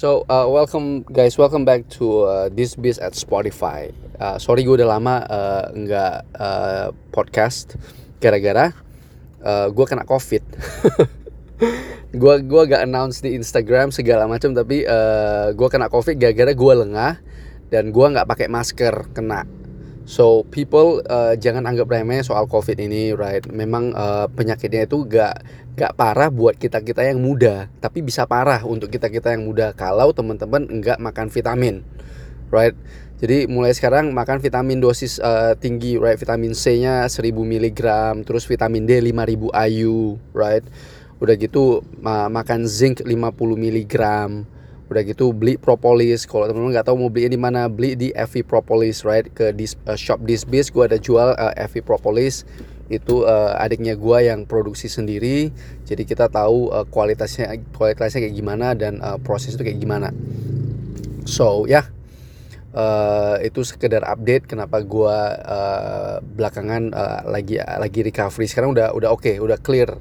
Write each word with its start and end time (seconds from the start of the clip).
So 0.00 0.24
uh, 0.32 0.48
welcome 0.48 1.04
guys, 1.12 1.36
welcome 1.36 1.68
back 1.68 1.84
to 2.00 2.24
uh, 2.24 2.48
this 2.48 2.72
biz 2.72 2.96
at 2.96 3.12
Spotify. 3.12 3.92
Uh, 4.16 4.40
sorry 4.40 4.64
gue 4.64 4.80
udah 4.80 4.96
lama 4.96 5.20
uh, 5.28 5.68
nggak 5.76 6.16
uh, 6.40 6.88
podcast 7.12 7.76
gara-gara 8.16 8.72
uh, 9.44 9.68
gue 9.68 9.84
kena 9.84 10.08
covid. 10.08 10.40
gue 12.16 12.34
gua 12.48 12.62
gak 12.64 12.88
announce 12.88 13.20
di 13.20 13.36
Instagram 13.36 13.92
segala 13.92 14.24
macam 14.24 14.56
tapi 14.56 14.88
uh, 14.88 15.52
gue 15.52 15.68
kena 15.68 15.92
covid 15.92 16.16
gara-gara 16.16 16.56
gue 16.56 16.74
lengah 16.80 17.20
dan 17.68 17.92
gue 17.92 18.06
nggak 18.08 18.24
pakai 18.24 18.48
masker 18.48 19.12
kena. 19.12 19.44
So 20.08 20.48
people 20.48 21.04
uh, 21.06 21.36
jangan 21.36 21.68
anggap 21.68 21.86
remeh 21.92 22.24
soal 22.24 22.48
COVID 22.48 22.80
ini, 22.80 23.12
right? 23.12 23.44
Memang 23.46 23.92
uh, 23.92 24.26
penyakitnya 24.32 24.88
itu 24.88 25.04
gak 25.04 25.44
gak 25.76 25.92
parah 25.96 26.32
buat 26.32 26.56
kita 26.56 26.80
kita 26.80 27.04
yang 27.04 27.20
muda, 27.20 27.68
tapi 27.78 28.00
bisa 28.00 28.24
parah 28.24 28.64
untuk 28.64 28.88
kita 28.88 29.12
kita 29.12 29.32
yang 29.32 29.44
muda 29.48 29.72
kalau 29.72 30.12
teman-teman 30.12 30.66
nggak 30.68 30.98
makan 31.00 31.32
vitamin, 31.32 31.86
right? 32.52 32.74
Jadi 33.20 33.44
mulai 33.52 33.76
sekarang 33.76 34.16
makan 34.16 34.40
vitamin 34.40 34.80
dosis 34.80 35.20
uh, 35.20 35.52
tinggi, 35.52 36.00
right? 36.00 36.16
Vitamin 36.16 36.56
C-nya 36.56 37.04
1000 37.04 37.36
mg, 37.36 37.80
terus 38.24 38.48
vitamin 38.48 38.88
D 38.88 38.96
5000 38.96 39.52
IU, 39.68 40.16
right? 40.32 40.64
Udah 41.20 41.36
gitu 41.36 41.84
uh, 42.00 42.28
makan 42.32 42.64
zinc 42.64 43.04
50 43.04 43.12
mg 43.60 43.96
udah 44.90 45.02
gitu 45.06 45.30
beli 45.30 45.54
propolis. 45.54 46.26
Kalau 46.26 46.50
teman-teman 46.50 46.74
nggak 46.74 46.90
tahu 46.90 46.98
mau 46.98 47.08
beli 47.08 47.30
di 47.30 47.38
mana 47.38 47.70
beli 47.70 47.94
di 47.94 48.10
FV 48.10 48.42
Propolis 48.42 49.06
right? 49.06 49.30
Ke 49.30 49.54
dis, 49.54 49.78
uh, 49.86 49.94
shop 49.94 50.26
Disbiz 50.26 50.74
gue 50.74 50.82
ada 50.82 50.98
jual 50.98 51.38
uh, 51.38 51.54
FV 51.70 51.86
Propolis. 51.86 52.42
Itu 52.90 53.22
uh, 53.22 53.54
adiknya 53.54 53.94
gue 53.94 54.18
yang 54.26 54.50
produksi 54.50 54.90
sendiri. 54.90 55.54
Jadi 55.86 56.02
kita 56.02 56.26
tahu 56.26 56.74
uh, 56.74 56.82
kualitasnya 56.90 57.54
kualitasnya 57.70 58.26
kayak 58.26 58.34
gimana 58.34 58.74
dan 58.74 58.98
uh, 58.98 59.16
proses 59.22 59.54
itu 59.54 59.62
kayak 59.62 59.78
gimana. 59.78 60.10
So 61.22 61.70
ya. 61.70 61.86
Yeah. 61.86 61.86
uh, 62.74 63.36
itu 63.46 63.62
sekedar 63.62 64.02
update 64.02 64.50
kenapa 64.50 64.82
gue 64.82 65.18
uh, 65.46 66.18
belakangan 66.18 66.90
uh, 66.90 67.20
lagi 67.30 67.62
lagi 67.62 68.02
recovery. 68.02 68.50
Sekarang 68.50 68.74
udah 68.74 68.90
udah 68.90 69.14
oke 69.14 69.22
okay, 69.22 69.38
udah 69.38 69.58
clear. 69.62 69.94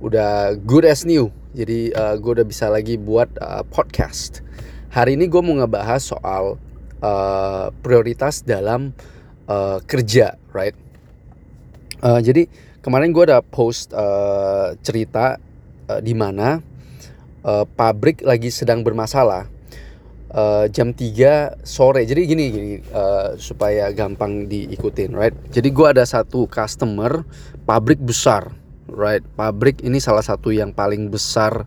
Udah 0.00 0.56
good 0.56 0.88
as 0.88 1.04
new 1.04 1.30
jadi 1.52 1.92
uh, 1.92 2.14
gue 2.16 2.40
udah 2.40 2.46
bisa 2.48 2.72
lagi 2.72 2.96
buat 2.96 3.28
uh, 3.36 3.60
podcast. 3.68 4.40
Hari 4.92 5.20
ini 5.20 5.28
gue 5.28 5.40
mau 5.44 5.56
ngebahas 5.56 6.00
soal 6.00 6.56
uh, 7.04 7.66
prioritas 7.84 8.40
dalam 8.40 8.96
uh, 9.48 9.80
kerja, 9.84 10.40
right? 10.56 10.76
Uh, 12.00 12.24
jadi 12.24 12.48
kemarin 12.80 13.12
gue 13.12 13.24
ada 13.28 13.44
post 13.44 13.92
uh, 13.92 14.72
cerita 14.80 15.36
uh, 15.92 16.00
di 16.00 16.16
mana 16.16 16.64
uh, 17.44 17.64
pabrik 17.68 18.24
lagi 18.24 18.48
sedang 18.48 18.80
bermasalah 18.80 19.44
uh, 20.32 20.64
jam 20.72 20.96
3 20.96 21.64
sore. 21.68 22.08
Jadi 22.08 22.20
gini 22.24 22.44
gini 22.48 22.72
uh, 22.96 23.36
supaya 23.36 23.92
gampang 23.92 24.48
diikutin, 24.48 25.12
right? 25.12 25.36
Jadi 25.52 25.68
gue 25.68 25.86
ada 25.86 26.04
satu 26.08 26.48
customer 26.48 27.28
pabrik 27.68 28.00
besar 28.00 28.61
right? 28.92 29.24
Pabrik 29.34 29.80
ini 29.82 29.98
salah 29.98 30.22
satu 30.22 30.52
yang 30.52 30.76
paling 30.76 31.08
besar 31.08 31.64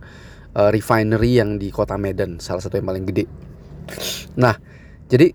uh, 0.55 0.69
refinery 0.71 1.41
yang 1.41 1.57
di 1.57 1.73
kota 1.73 1.99
Medan, 1.99 2.39
salah 2.39 2.63
satu 2.63 2.77
yang 2.79 2.87
paling 2.87 3.03
gede. 3.03 3.25
Nah, 4.39 4.55
jadi 5.11 5.33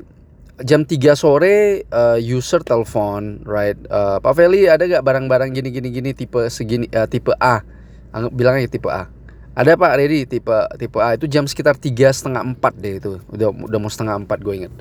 jam 0.63 0.87
3 0.87 0.97
sore 1.19 1.85
uh, 1.91 2.19
user 2.19 2.63
telepon, 2.63 3.43
right? 3.45 3.77
Uh, 3.91 4.23
Pak 4.23 4.33
Feli 4.39 4.67
ada 4.67 4.87
gak 4.87 5.05
barang-barang 5.05 5.51
gini 5.53 5.69
gini 5.71 5.89
gini 5.91 6.11
tipe 6.15 6.47
segini 6.49 6.87
uh, 6.95 7.07
tipe 7.11 7.35
A? 7.39 7.63
Anggap 8.11 8.33
bilangnya 8.35 8.67
tipe 8.71 8.91
A. 8.91 9.07
Ada 9.55 9.75
Pak 9.75 9.93
ready 9.99 10.25
tipe 10.25 10.55
tipe 10.79 10.99
A 11.03 11.19
itu 11.19 11.27
jam 11.27 11.45
sekitar 11.45 11.75
tiga 11.77 12.09
setengah 12.15 12.43
empat 12.47 12.79
deh 12.79 13.03
itu 13.03 13.19
udah 13.29 13.51
udah 13.51 13.79
mau 13.83 13.91
setengah 13.91 14.23
empat 14.23 14.39
gue 14.41 14.55
inget. 14.55 14.73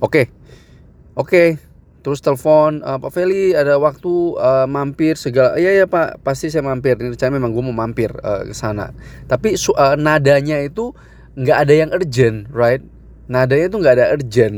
Oke, 0.00 0.04
okay. 0.04 0.24
oke. 1.16 1.28
Okay 1.28 1.69
terus 2.00 2.24
telepon 2.24 2.80
uh, 2.80 2.96
Pak 2.96 3.12
Feli 3.12 3.52
ada 3.52 3.76
waktu 3.76 4.36
uh, 4.40 4.64
mampir 4.64 5.20
segala 5.20 5.60
iya 5.60 5.84
ya 5.84 5.86
Pak 5.86 6.24
pasti 6.24 6.48
saya 6.48 6.64
mampir. 6.64 6.96
Ini 6.96 7.12
saya 7.16 7.32
memang 7.32 7.52
gue 7.52 7.64
mau 7.64 7.76
mampir 7.76 8.10
uh, 8.24 8.48
ke 8.48 8.54
sana. 8.56 8.92
Tapi 9.28 9.56
uh, 9.56 9.96
nadanya 10.00 10.60
itu 10.64 10.96
nggak 11.36 11.58
ada 11.68 11.74
yang 11.76 11.90
urgent 11.92 12.48
right? 12.50 12.82
Nadanya 13.28 13.70
itu 13.70 13.76
nggak 13.78 13.94
ada 14.00 14.06
urgent. 14.16 14.56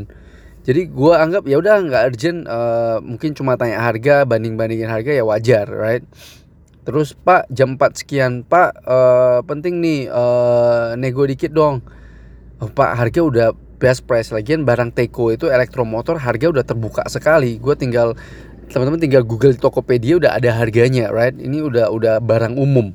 Jadi 0.62 0.86
gue 0.94 1.12
anggap 1.12 1.42
ya 1.50 1.58
udah 1.58 1.74
nggak 1.82 2.02
urgent 2.14 2.38
uh, 2.46 3.02
mungkin 3.02 3.34
cuma 3.34 3.58
tanya 3.58 3.82
harga 3.82 4.22
banding 4.22 4.54
bandingin 4.54 4.86
harga 4.86 5.10
ya 5.10 5.26
wajar 5.26 5.66
right? 5.66 6.06
Terus 6.82 7.14
Pak 7.14 7.50
jam 7.50 7.78
4 7.78 7.98
sekian 7.98 8.32
Pak 8.46 8.70
uh, 8.86 9.38
penting 9.46 9.82
nih 9.82 10.06
uh, 10.10 10.94
nego 10.94 11.26
dikit 11.26 11.50
dong. 11.50 11.82
Oh, 12.62 12.70
Pak 12.70 12.94
harga 12.94 13.20
udah 13.26 13.48
best 13.82 14.06
price. 14.06 14.30
Lagian 14.30 14.62
barang 14.62 14.94
Teko 14.94 15.34
itu 15.34 15.50
elektromotor 15.50 16.22
harga 16.22 16.46
udah 16.54 16.62
terbuka 16.62 17.02
sekali. 17.10 17.58
Gue 17.58 17.74
tinggal 17.74 18.14
teman-teman 18.70 19.02
tinggal 19.02 19.26
Google 19.26 19.58
Tokopedia 19.58 20.22
udah 20.22 20.38
ada 20.38 20.54
harganya 20.54 21.10
right? 21.10 21.34
Ini 21.34 21.66
udah 21.66 21.90
udah 21.90 22.14
barang 22.22 22.54
umum. 22.54 22.94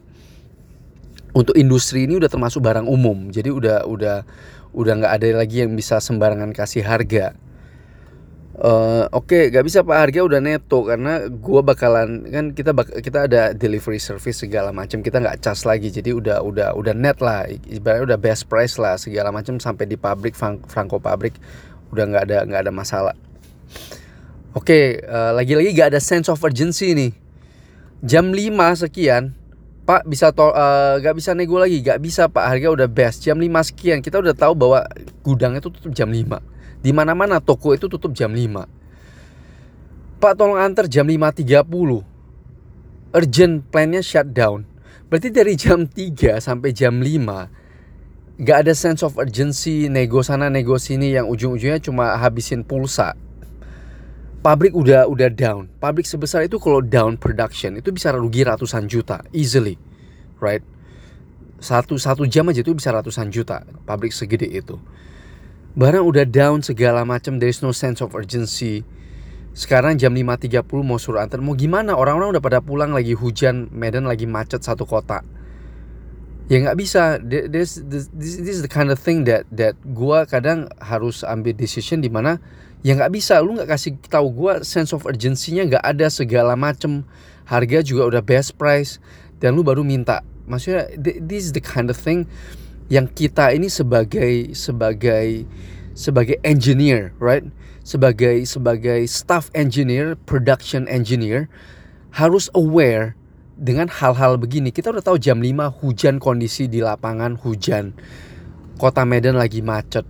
Untuk 1.35 1.59
industri 1.59 2.07
ini 2.07 2.15
udah 2.15 2.31
termasuk 2.31 2.63
barang 2.63 2.87
umum. 2.87 3.27
Jadi 3.27 3.51
udah 3.51 3.83
udah 3.83 4.23
udah 4.71 4.93
nggak 5.03 5.13
ada 5.19 5.27
lagi 5.43 5.67
yang 5.67 5.75
bisa 5.75 5.99
sembarangan 5.99 6.55
kasih 6.55 6.87
harga 6.87 7.35
Uh, 8.57 9.05
Oke, 9.13 9.37
okay, 9.37 9.43
gak 9.53 9.69
bisa 9.69 9.85
pak. 9.85 9.93
Harga 10.01 10.25
udah 10.25 10.41
neto 10.41 10.81
karena 10.81 11.29
gue 11.29 11.61
bakalan 11.61 12.25
kan 12.25 12.45
kita 12.57 12.73
bak 12.73 12.89
kita 13.05 13.29
ada 13.29 13.53
delivery 13.53 14.01
service 14.01 14.41
segala 14.41 14.73
macam 14.73 15.05
kita 15.05 15.21
nggak 15.21 15.45
cas 15.45 15.61
lagi 15.61 15.93
jadi 15.93 16.17
udah 16.17 16.41
udah 16.41 16.73
udah 16.73 16.93
net 16.97 17.21
lah. 17.21 17.45
Ibaratnya 17.45 18.17
udah 18.17 18.19
best 18.19 18.49
price 18.49 18.81
lah 18.81 18.97
segala 18.97 19.29
macam 19.29 19.61
sampai 19.61 19.85
di 19.85 19.93
pabrik 19.93 20.33
Franco 20.33 20.97
pabrik 20.97 21.37
udah 21.93 22.03
nggak 22.09 22.23
ada 22.25 22.37
nggak 22.49 22.61
ada 22.65 22.73
masalah. 22.73 23.15
Oke, 24.57 24.73
okay, 24.73 24.85
uh, 25.05 25.29
eh, 25.29 25.31
lagi-lagi 25.37 25.69
gak 25.77 25.93
ada 25.93 26.01
sense 26.01 26.25
of 26.33 26.41
urgency 26.41 26.97
nih. 26.97 27.13
Jam 28.01 28.33
5 28.33 28.57
sekian, 28.73 29.37
Pak 29.85 30.09
bisa 30.09 30.33
to 30.33 30.49
uh, 30.49 30.97
gak 30.97 31.13
bisa 31.13 31.37
nego 31.37 31.61
lagi, 31.61 31.77
gak 31.85 32.01
bisa 32.01 32.25
Pak. 32.25 32.57
Harga 32.57 32.73
udah 32.73 32.89
best. 32.89 33.21
Jam 33.21 33.37
5 33.37 33.45
sekian 33.69 34.01
kita 34.01 34.17
udah 34.17 34.33
tahu 34.33 34.57
bahwa 34.57 34.81
gudangnya 35.21 35.61
tuh 35.61 35.77
tutup 35.77 35.93
jam 35.93 36.09
5 36.09 36.56
di 36.87 36.95
mana-mana 36.95 37.43
toko 37.43 37.75
itu 37.75 37.91
tutup 37.91 38.15
jam 38.15 38.31
5. 38.31 40.23
Pak 40.23 40.33
tolong 40.39 40.55
antar 40.55 40.87
jam 40.87 41.03
5.30. 41.03 41.67
Urgent 43.11 43.55
plannya 43.67 43.99
shutdown. 43.99 44.63
Berarti 45.11 45.27
dari 45.27 45.59
jam 45.59 45.83
3 45.83 46.39
sampai 46.39 46.71
jam 46.71 47.03
5 47.03 48.39
gak 48.39 48.57
ada 48.63 48.71
sense 48.71 49.03
of 49.03 49.19
urgency 49.19 49.91
nego 49.91 50.23
sana 50.23 50.47
nego 50.47 50.79
sini 50.79 51.11
yang 51.11 51.27
ujung-ujungnya 51.27 51.83
cuma 51.83 52.15
habisin 52.15 52.63
pulsa. 52.63 53.19
Pabrik 54.39 54.71
udah 54.71 55.11
udah 55.11 55.27
down. 55.27 55.67
Pabrik 55.83 56.07
sebesar 56.07 56.47
itu 56.47 56.55
kalau 56.55 56.79
down 56.79 57.19
production 57.19 57.75
itu 57.75 57.91
bisa 57.91 58.15
rugi 58.15 58.47
ratusan 58.47 58.87
juta 58.87 59.27
easily, 59.35 59.75
right? 60.39 60.63
Satu 61.59 61.99
satu 61.99 62.23
jam 62.31 62.47
aja 62.47 62.63
itu 62.63 62.71
bisa 62.71 62.95
ratusan 62.95 63.27
juta. 63.27 63.67
Pabrik 63.83 64.15
segede 64.15 64.47
itu 64.47 64.79
barang 65.77 66.01
udah 66.01 66.25
down 66.25 66.65
segala 66.65 67.05
macam 67.05 67.37
there 67.37 67.53
is 67.53 67.61
no 67.61 67.69
sense 67.69 68.01
of 68.01 68.17
urgency. 68.17 68.81
Sekarang 69.53 69.97
jam 69.97 70.13
5.30 70.13 70.65
mau 70.81 70.97
suruh 70.97 71.21
antar. 71.21 71.41
Mau 71.41 71.53
gimana? 71.53 71.93
Orang-orang 71.93 72.37
udah 72.37 72.43
pada 72.43 72.59
pulang 72.61 72.93
lagi 72.93 73.13
hujan 73.13 73.69
Medan 73.69 74.09
lagi 74.09 74.25
macet 74.25 74.65
satu 74.65 74.89
kota. 74.89 75.21
Ya 76.49 76.61
nggak 76.61 76.77
bisa. 76.77 77.21
This, 77.21 77.81
this, 77.85 78.09
this 78.13 78.53
is 78.57 78.65
the 78.65 78.69
kind 78.69 78.89
of 78.89 78.97
thing 78.97 79.25
that 79.29 79.45
that 79.53 79.77
gua 79.93 80.25
kadang 80.25 80.69
harus 80.81 81.21
ambil 81.25 81.53
decision 81.53 82.01
di 82.01 82.09
mana 82.09 82.41
ya 82.81 82.97
nggak 82.97 83.13
bisa. 83.13 83.41
Lu 83.41 83.57
nggak 83.57 83.69
kasih 83.69 83.97
tahu 84.09 84.29
gua 84.33 84.61
sense 84.61 84.93
of 84.93 85.05
urgency-nya 85.05 85.65
nggak 85.65 85.85
ada 85.85 86.07
segala 86.09 86.53
macam 86.53 87.05
harga 87.49 87.81
juga 87.81 88.07
udah 88.09 88.21
best 88.25 88.55
price. 88.61 89.01
Dan 89.41 89.57
lu 89.57 89.65
baru 89.65 89.81
minta. 89.81 90.21
Maksudnya 90.47 90.87
this 91.01 91.49
is 91.49 91.53
the 91.53 91.61
kind 91.61 91.89
of 91.89 91.97
thing 91.97 92.29
yang 92.87 93.07
kita 93.11 93.51
ini 93.51 93.67
sebagai 93.67 94.55
sebagai 94.55 95.43
sebagai 95.91 96.39
engineer, 96.45 97.11
right? 97.19 97.43
Sebagai 97.83 98.43
sebagai 98.47 99.03
staff 99.07 99.51
engineer, 99.51 100.15
production 100.15 100.87
engineer 100.87 101.51
harus 102.15 102.47
aware 102.55 103.17
dengan 103.59 103.91
hal-hal 103.91 104.39
begini. 104.39 104.71
Kita 104.71 104.93
udah 104.93 105.03
tahu 105.03 105.17
jam 105.19 105.43
5 105.43 105.81
hujan 105.83 106.15
kondisi 106.21 106.71
di 106.71 106.79
lapangan 106.79 107.35
hujan. 107.41 107.91
Kota 108.77 109.03
Medan 109.03 109.35
lagi 109.35 109.65
macet. 109.65 110.05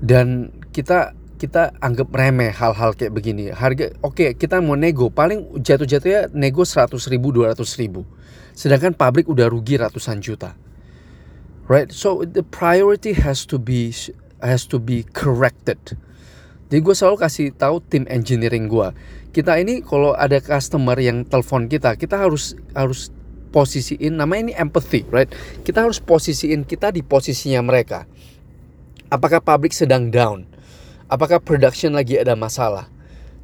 Dan 0.00 0.50
kita 0.72 1.12
kita 1.38 1.76
anggap 1.76 2.08
remeh 2.08 2.50
hal-hal 2.50 2.96
kayak 2.96 3.12
begini. 3.12 3.52
Harga 3.52 3.92
oke, 4.00 4.16
okay, 4.16 4.30
kita 4.32 4.64
mau 4.64 4.74
nego, 4.74 5.12
paling 5.12 5.60
jatuh-jatuhnya 5.60 6.32
nego 6.32 6.64
100 6.64 6.96
ribu, 7.12 7.30
200 7.30 7.60
ribu. 7.76 8.08
Sedangkan 8.56 8.96
pabrik 8.96 9.28
udah 9.28 9.50
rugi 9.50 9.76
ratusan 9.76 10.24
juta 10.24 10.63
right? 11.68 11.90
So 11.92 12.24
the 12.24 12.42
priority 12.42 13.14
has 13.16 13.44
to 13.50 13.58
be 13.58 13.94
has 14.42 14.64
to 14.68 14.76
be 14.76 15.04
corrected. 15.16 15.78
Jadi 16.68 16.80
gue 16.80 16.94
selalu 16.96 17.16
kasih 17.20 17.46
tahu 17.54 17.78
tim 17.86 18.08
engineering 18.10 18.66
gue 18.66 18.88
kita 19.34 19.58
ini 19.58 19.82
kalau 19.82 20.14
ada 20.14 20.38
customer 20.38 20.94
yang 20.94 21.26
telepon 21.26 21.66
kita 21.66 21.98
kita 21.98 22.14
harus 22.14 22.54
harus 22.70 23.10
posisiin 23.50 24.14
namanya 24.14 24.50
ini 24.50 24.54
empathy 24.54 25.02
right? 25.10 25.28
Kita 25.66 25.82
harus 25.82 25.98
posisiin 25.98 26.62
kita 26.62 26.94
di 26.94 27.02
posisinya 27.02 27.66
mereka. 27.66 28.06
Apakah 29.10 29.42
pabrik 29.42 29.74
sedang 29.74 30.10
down? 30.10 30.46
Apakah 31.10 31.42
production 31.42 31.94
lagi 31.94 32.18
ada 32.18 32.38
masalah? 32.38 32.88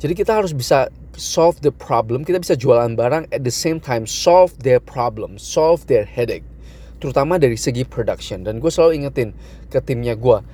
Jadi 0.00 0.17
kita 0.17 0.32
harus 0.32 0.56
bisa 0.56 0.88
solve 1.20 1.61
the 1.61 1.75
problem 1.75 2.25
kita 2.25 2.40
bisa 2.40 2.56
jualan 2.56 2.96
barang 2.96 3.28
at 3.34 3.44
the 3.44 3.52
same 3.52 3.76
time 3.76 4.08
solve 4.08 4.56
their 4.64 4.81
problem 4.81 5.37
solve 5.37 5.84
their 5.90 6.06
headache 6.06 6.46
terutama 7.00 7.41
dari 7.41 7.56
segi 7.56 7.88
production 7.88 8.44
dan 8.44 8.61
gue 8.61 8.69
selalu 8.69 9.00
ingetin 9.00 9.32
ke 9.73 9.81
timnya 9.81 10.12
gue 10.14 10.44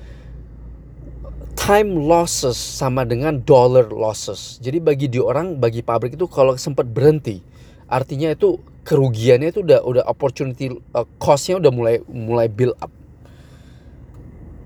time 1.67 1.99
losses 1.99 2.55
sama 2.55 3.03
dengan 3.03 3.43
dollar 3.43 3.91
losses. 3.91 4.55
Jadi 4.63 4.79
bagi 4.79 5.11
di 5.11 5.19
orang, 5.19 5.59
bagi 5.59 5.83
pabrik 5.83 6.15
itu 6.15 6.23
kalau 6.29 6.55
sempat 6.55 6.87
berhenti, 6.87 7.43
artinya 7.91 8.31
itu 8.31 8.61
kerugiannya 8.87 9.51
itu 9.51 9.67
udah 9.67 9.83
udah 9.83 10.03
opportunity 10.07 10.71
uh, 10.95 11.03
costnya 11.19 11.59
udah 11.59 11.71
mulai 11.75 11.95
mulai 12.07 12.47
build 12.47 12.71
up, 12.79 12.93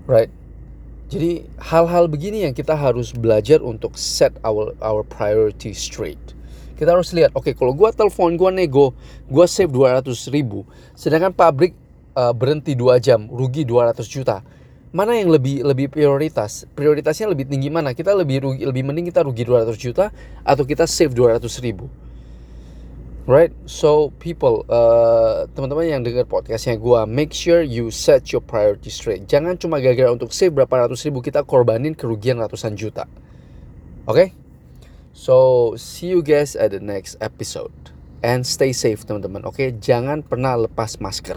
right? 0.06 0.30
Jadi 1.10 1.42
hal-hal 1.58 2.06
begini 2.06 2.46
yang 2.46 2.54
kita 2.54 2.78
harus 2.78 3.10
belajar 3.10 3.58
untuk 3.58 3.98
set 3.98 4.30
our 4.46 4.70
our 4.78 5.02
priority 5.02 5.74
straight. 5.74 6.22
Kita 6.82 6.98
harus 6.98 7.14
lihat, 7.14 7.30
oke 7.38 7.54
kalau 7.54 7.78
gua 7.78 7.94
telepon, 7.94 8.34
gua 8.34 8.50
nego, 8.50 8.90
gua 9.30 9.46
save 9.46 9.70
200 9.70 10.02
ribu, 10.34 10.66
sedangkan 10.98 11.30
pabrik 11.30 11.78
uh, 12.18 12.34
berhenti 12.34 12.74
dua 12.74 12.98
jam, 12.98 13.30
rugi 13.30 13.62
200 13.62 14.02
juta. 14.10 14.42
Mana 14.90 15.14
yang 15.14 15.30
lebih 15.30 15.62
lebih 15.62 15.86
prioritas? 15.94 16.66
Prioritasnya 16.74 17.30
lebih 17.30 17.46
tinggi 17.46 17.70
mana? 17.70 17.94
Kita 17.94 18.10
lebih 18.18 18.42
rugi 18.42 18.66
lebih 18.66 18.82
mending 18.82 19.14
kita 19.14 19.22
rugi 19.22 19.46
200 19.46 19.78
juta 19.78 20.10
atau 20.42 20.66
kita 20.66 20.90
save 20.90 21.14
200 21.14 21.38
ribu? 21.62 21.86
Right? 23.30 23.54
So 23.70 24.10
people 24.18 24.66
uh, 24.66 25.46
teman-teman 25.54 25.86
yang 25.86 26.02
dengar 26.02 26.26
podcastnya 26.26 26.82
gue 26.82 27.00
make 27.06 27.30
sure 27.30 27.62
you 27.62 27.94
set 27.94 28.34
your 28.34 28.42
priority 28.42 28.90
straight. 28.90 29.30
Jangan 29.30 29.54
cuma 29.54 29.78
gara-gara 29.78 30.10
untuk 30.10 30.34
save 30.34 30.50
berapa 30.50 30.90
ratus 30.90 31.06
ribu 31.06 31.22
kita 31.22 31.46
korbanin 31.46 31.94
kerugian 31.94 32.42
ratusan 32.42 32.74
juta. 32.74 33.06
Oke? 34.10 34.34
okay? 34.34 34.41
So 35.12 35.72
see 35.76 36.08
you 36.08 36.24
guys 36.24 36.56
at 36.56 36.72
the 36.72 36.80
next 36.80 37.16
episode 37.20 37.72
and 38.24 38.44
stay 38.48 38.72
safe 38.72 39.04
teman-teman 39.04 39.44
oke 39.44 39.56
okay? 39.56 39.72
jangan 39.76 40.24
pernah 40.24 40.56
lepas 40.56 40.98
masker 40.98 41.36